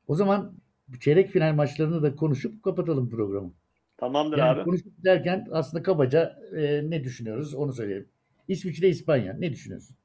[0.06, 0.56] O zaman
[1.00, 3.52] çeyrek final maçlarını da konuşup kapatalım programı.
[3.96, 4.62] Tamamdır Yani abi.
[4.62, 8.08] konuşup derken aslında kabaca e, ne düşünüyoruz onu söyleyelim.
[8.48, 9.96] İsviçre, İspanya ne düşünüyorsun?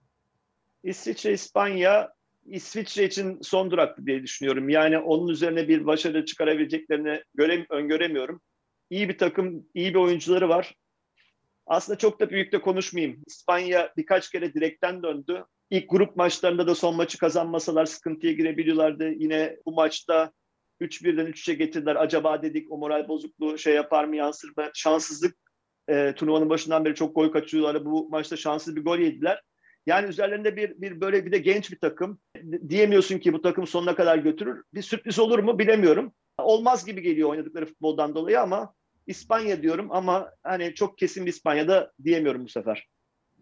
[0.83, 2.13] İsviçre, İspanya,
[2.45, 4.69] İsviçre için son duraktı diye düşünüyorum.
[4.69, 8.41] Yani onun üzerine bir başarı çıkarabileceklerini göre, öngöremiyorum.
[8.89, 10.75] İyi bir takım, iyi bir oyuncuları var.
[11.67, 13.23] Aslında çok da büyük de konuşmayayım.
[13.27, 15.45] İspanya birkaç kere direkten döndü.
[15.69, 19.09] İlk grup maçlarında da son maçı kazanmasalar sıkıntıya girebiliyorlardı.
[19.09, 20.31] Yine bu maçta
[20.81, 21.95] 3-1'den 3'e getirdiler.
[21.95, 24.69] Acaba dedik o moral bozukluğu şey yapar mı yansır mı?
[24.73, 25.37] Şanssızlık
[25.89, 27.85] e, turnuvanın başından beri çok gol kaçırıyorlar.
[27.85, 29.41] Bu maçta şanssız bir gol yediler.
[29.85, 32.19] Yani üzerlerinde bir, bir böyle bir de genç bir takım.
[32.69, 34.63] Diyemiyorsun ki bu takım sonuna kadar götürür.
[34.73, 36.13] Bir sürpriz olur mu bilemiyorum.
[36.45, 38.73] Olmaz gibi geliyor oynadıkları futboldan dolayı ama
[39.07, 42.87] İspanya diyorum ama hani çok kesin bir İspanya'da diyemiyorum bu sefer.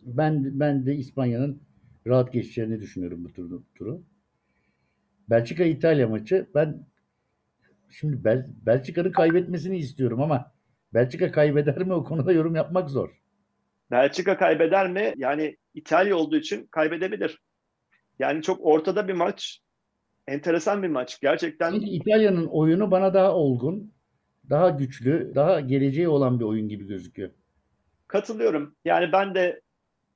[0.02, 1.62] Ben ben de İspanya'nın
[2.08, 3.64] rahat geçeceğini düşünüyorum bu turu.
[3.76, 4.04] turu.
[5.30, 6.88] Belçika İtalya maçı ben
[7.90, 10.52] şimdi Bel, Belçika'nın kaybetmesini istiyorum ama
[10.94, 13.22] Belçika kaybeder mi o konuda yorum yapmak zor.
[13.92, 15.14] Belçika kaybeder mi?
[15.18, 17.40] Yani İtalya olduğu için kaybedebilir.
[18.20, 19.63] Yani çok ortada bir maç.
[20.28, 21.20] Enteresan bir maç.
[21.22, 23.92] Gerçekten Sanki İtalya'nın oyunu bana daha olgun,
[24.50, 27.30] daha güçlü, daha geleceği olan bir oyun gibi gözüküyor.
[28.08, 28.76] katılıyorum.
[28.86, 29.62] Yani ben de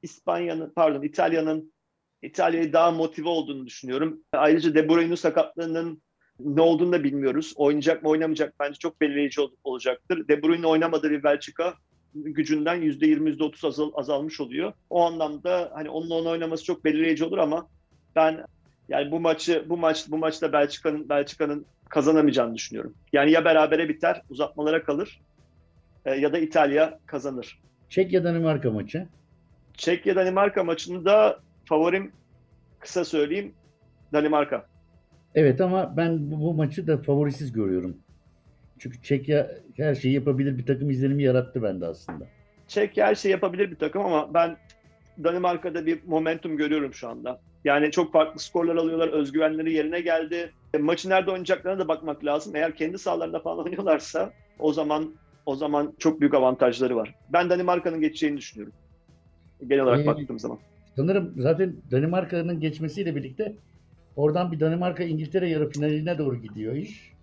[0.03, 1.73] İspanya'nın pardon İtalya'nın
[2.21, 4.21] İtalya'yı daha motive olduğunu düşünüyorum.
[4.33, 6.01] Ayrıca De Bruyne'in sakatlığının
[6.39, 7.53] ne olduğunu da bilmiyoruz.
[7.55, 10.27] Oynayacak mı oynamayacak bence çok belirleyici ol- olacaktır.
[10.27, 11.73] De Bruyne oynamadığı bir Belçika
[12.13, 14.73] gücünden %20 %30 azal, azalmış oluyor.
[14.89, 17.67] O anlamda hani onun onu oynaması çok belirleyici olur ama
[18.15, 18.45] ben
[18.89, 22.93] yani bu maçı bu maç bu maçta Belçika'nın Belçika'nın kazanamayacağını düşünüyorum.
[23.13, 25.21] Yani ya berabere biter, uzatmalara kalır
[26.05, 27.59] e, ya da İtalya kazanır.
[27.89, 29.07] Çekya Danimarka maçı.
[29.73, 32.11] Çekya Danimarka maçında favorim
[32.79, 33.53] kısa söyleyeyim
[34.13, 34.65] Danimarka.
[35.35, 37.97] Evet ama ben bu, bu maçı da favorisiz görüyorum.
[38.79, 42.25] Çünkü Çekya her şeyi yapabilir bir takım izlenimi yarattı bende aslında.
[42.67, 44.57] Çekya her şey yapabilir bir takım ama ben
[45.23, 47.39] Danimarka'da bir momentum görüyorum şu anda.
[47.65, 50.51] Yani çok farklı skorlar alıyorlar, özgüvenleri yerine geldi.
[50.73, 52.55] E, maçı nerede oynayacaklarına da bakmak lazım.
[52.55, 55.13] Eğer kendi sahalarında falan oynuyorlarsa o zaman
[55.45, 57.15] o zaman çok büyük avantajları var.
[57.29, 58.73] Ben Danimarka'nın geçeceğini düşünüyorum.
[59.67, 60.57] Genel olarak Ee, baktığım zaman.
[60.95, 63.53] Sanırım zaten Danimarka'nın geçmesiyle birlikte
[64.15, 67.13] oradan bir Danimarka İngiltere yarı finaline doğru gidiyor iş.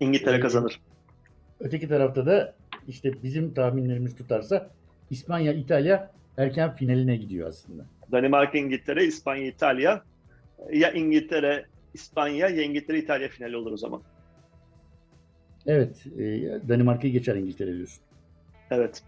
[0.00, 0.80] İngiltere Ee, kazanır.
[1.60, 2.54] Öteki tarafta da
[2.88, 4.70] işte bizim tahminlerimiz tutarsa
[5.10, 7.84] İspanya İtalya erken finaline gidiyor aslında.
[8.12, 10.02] Danimarka, İngiltere, İspanya, İtalya.
[10.72, 14.02] Ya İngiltere, İspanya, ya İngiltere, İtalya finali olur o zaman.
[15.66, 16.22] Evet, e,
[16.68, 18.02] Danimarka'yı geçer İngiltere diyorsun.
[18.70, 19.02] Evet.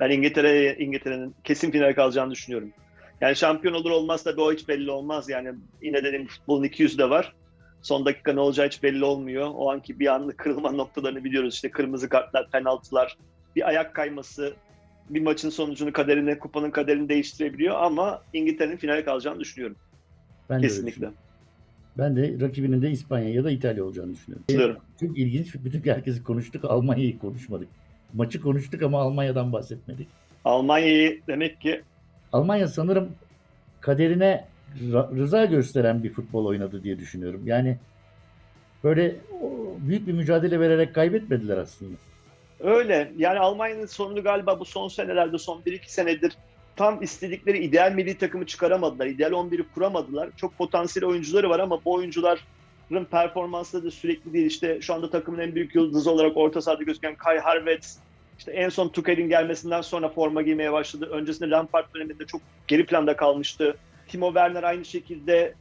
[0.00, 2.72] Ben İngiltere İngiltere'nin kesin finale kalacağını düşünüyorum.
[3.20, 5.28] Yani şampiyon olur olmaz tabii o hiç belli olmaz.
[5.28, 7.34] Yani yine dedim futbolun 200 de var.
[7.82, 9.50] Son dakika ne olacağı hiç belli olmuyor.
[9.54, 11.54] O anki bir anlık kırılma noktalarını biliyoruz.
[11.54, 13.16] İşte kırmızı kartlar, penaltılar,
[13.56, 14.54] bir ayak kayması
[15.10, 19.76] bir maçın sonucunu, kaderini, kupanın kaderini değiştirebiliyor ama İngiltere'nin finale kalacağını düşünüyorum.
[20.50, 21.10] Ben Kesinlikle.
[21.98, 24.44] Ben de rakibinin de İspanya ya da İtalya olacağını düşünüyorum.
[24.46, 24.76] Katılıyorum.
[25.00, 25.54] Çok ilginç.
[25.54, 26.64] Bütün herkesi konuştuk.
[26.64, 27.68] Almanya'yı konuşmadık.
[28.14, 30.08] Maçı konuştuk ama Almanya'dan bahsetmedik.
[30.44, 31.82] Almanya'yı demek ki
[32.32, 33.08] Almanya sanırım
[33.80, 34.44] kaderine
[34.90, 37.42] rıza gösteren bir futbol oynadı diye düşünüyorum.
[37.46, 37.78] Yani
[38.84, 39.16] böyle
[39.78, 41.96] büyük bir mücadele vererek kaybetmediler aslında.
[42.62, 43.12] Öyle.
[43.16, 46.36] Yani Almanya'nın sorunu galiba bu son senelerde, son 1-2 senedir
[46.76, 49.06] tam istedikleri ideal milli takımı çıkaramadılar.
[49.06, 50.30] İdeal 11'i kuramadılar.
[50.36, 54.46] Çok potansiyel oyuncuları var ama bu oyuncuların performansları da sürekli değil.
[54.46, 57.98] İşte şu anda takımın en büyük yıldızı olarak orta sahada gözüken Kai Havertz,
[58.38, 61.08] işte en son Tuchel'in gelmesinden sonra forma giymeye başladı.
[61.10, 63.76] Öncesinde Lampard döneminde çok geri planda kalmıştı.
[64.08, 65.54] Timo Werner aynı şekilde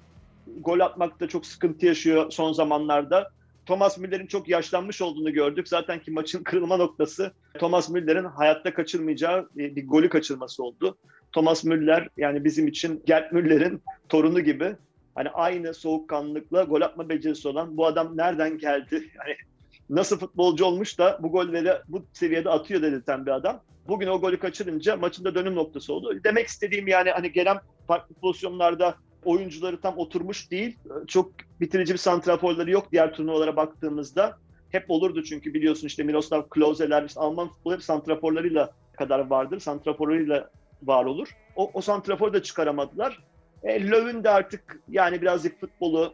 [0.60, 3.32] gol atmakta çok sıkıntı yaşıyor son zamanlarda.
[3.72, 5.68] Thomas Müller'in çok yaşlanmış olduğunu gördük.
[5.68, 10.98] Zaten ki maçın kırılma noktası Thomas Müller'in hayatta kaçırmayacağı bir, golü kaçırması oldu.
[11.32, 14.76] Thomas Müller yani bizim için Gerd Müller'in torunu gibi.
[15.16, 19.10] Hani aynı soğukkanlılıkla gol atma becerisi olan bu adam nereden geldi?
[19.18, 19.36] Yani
[19.90, 23.64] nasıl futbolcu olmuş da bu golleri bu seviyede atıyor dedirten bir adam.
[23.88, 26.20] Bugün o golü kaçırınca maçında dönüm noktası oldu.
[26.24, 27.58] Demek istediğim yani hani gelen
[27.88, 30.78] farklı pozisyonlarda oyuncuları tam oturmuş değil.
[31.08, 34.38] Çok bitirici bir santraforları yok diğer turnuvalara baktığımızda.
[34.70, 39.60] Hep olurdu çünkü biliyorsun işte Miroslav Klose'ler, işte Alman futbolu hep santraforlarıyla kadar vardır.
[39.60, 40.50] Santraforlarıyla
[40.84, 41.28] var olur.
[41.56, 43.24] O, o santraforu da çıkaramadılar.
[43.64, 46.14] E, Löw'ün de artık yani birazcık futbolu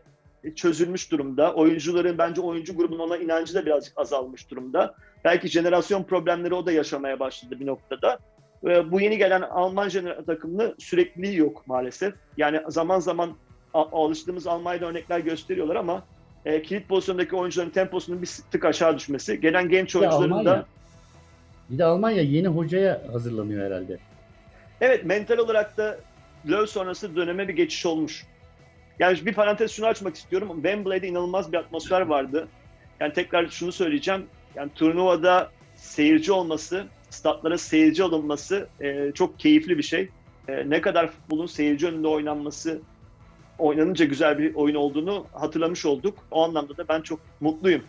[0.55, 1.53] çözülmüş durumda.
[1.53, 4.95] Oyuncuların bence oyuncu grubunun ona inancı da birazcık azalmış durumda.
[5.23, 8.19] Belki jenerasyon problemleri o da yaşamaya başladı bir noktada.
[8.65, 9.89] E, bu yeni gelen Alman
[10.25, 12.13] takımının sürekliliği yok maalesef.
[12.37, 13.35] Yani zaman zaman
[13.73, 16.03] alıştığımız Almanya'da örnekler gösteriyorlar ama
[16.45, 19.41] e, kilit pozisyondaki oyuncuların temposunun bir tık aşağı düşmesi.
[19.41, 20.65] Gelen genç oyuncuların Almanya, da
[21.69, 23.97] bir de Almanya yeni hocaya hazırlanıyor herhalde.
[24.81, 25.97] Evet mental olarak da
[26.49, 28.25] Löw sonrası döneme bir geçiş olmuş.
[28.99, 30.49] Yani bir parantez şunu açmak istiyorum.
[30.53, 32.47] Wembley'de inanılmaz bir atmosfer vardı.
[32.99, 34.25] Yani tekrar şunu söyleyeceğim.
[34.55, 40.09] Yani turnuvada seyirci olması, statlara seyirci alınması e, çok keyifli bir şey.
[40.47, 42.81] E, ne kadar futbolun seyirci önünde oynanması,
[43.59, 46.17] oynanınca güzel bir oyun olduğunu hatırlamış olduk.
[46.31, 47.81] O anlamda da ben çok mutluyum.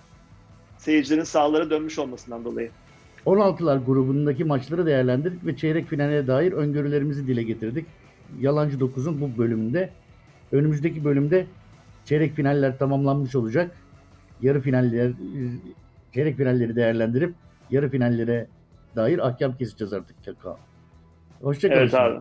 [0.79, 2.71] Seyircilerin sahalara dönmüş olmasından dolayı.
[3.27, 7.87] 16'lar grubundaki maçları değerlendirdik ve çeyrek finale dair öngörülerimizi dile getirdik.
[8.41, 9.91] Yalancı 9'un bu bölümünde.
[10.53, 11.47] Önümüzdeki bölümde
[12.05, 13.77] çeyrek finaller tamamlanmış olacak.
[14.43, 15.12] Yarı finaller,
[16.14, 17.35] çeyrek finalleri değerlendirip
[17.71, 18.47] yarı finallere
[18.97, 20.16] dair ahkam keseceğiz artık.
[21.43, 21.80] Hoşçakalın.
[21.80, 22.20] Evet abi.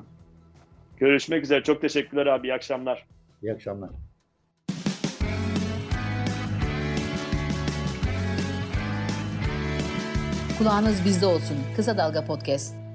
[0.97, 1.63] Görüşmek üzere.
[1.63, 2.47] Çok teşekkürler abi.
[2.47, 3.05] İyi akşamlar.
[3.43, 3.89] İyi akşamlar.
[10.57, 11.57] Kulağınız bizde olsun.
[11.76, 12.87] Kısa Dalga Podcast.